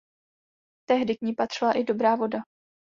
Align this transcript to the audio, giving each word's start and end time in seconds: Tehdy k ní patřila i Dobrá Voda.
Tehdy 0.85 1.15
k 1.17 1.21
ní 1.21 1.33
patřila 1.35 1.71
i 1.73 1.83
Dobrá 1.83 2.15
Voda. 2.15 2.39